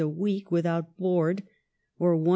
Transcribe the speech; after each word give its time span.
a 0.01 0.07
week, 0.09 0.51
without 0.51 0.97
board, 0.97 1.43
or 1.97 2.15
Is. 2.21 2.27